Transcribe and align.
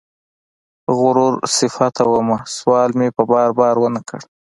غرور 0.97 1.33
صفته 1.57 2.03
ومه 2.07 2.37
سوال 2.57 2.89
مې 2.99 3.07
په 3.17 3.23
بار، 3.31 3.49
بار 3.59 3.75
ونه 3.79 4.01
کړ 4.07 4.19